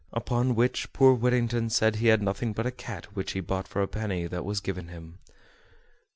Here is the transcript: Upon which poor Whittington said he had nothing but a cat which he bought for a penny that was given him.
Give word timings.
Upon 0.13 0.55
which 0.55 0.91
poor 0.93 1.13
Whittington 1.13 1.69
said 1.69 1.97
he 1.97 2.07
had 2.07 2.23
nothing 2.23 2.53
but 2.53 2.65
a 2.65 2.71
cat 2.71 3.15
which 3.15 3.33
he 3.33 3.39
bought 3.39 3.67
for 3.67 3.83
a 3.83 3.87
penny 3.87 4.25
that 4.25 4.43
was 4.43 4.59
given 4.59 4.87
him. 4.87 5.19